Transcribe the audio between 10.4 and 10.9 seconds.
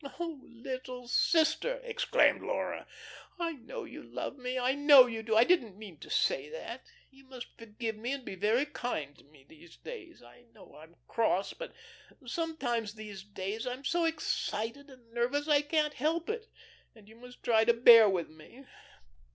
know